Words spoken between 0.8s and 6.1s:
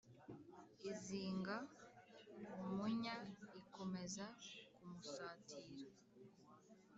izinga umunya ikomeza kumusatira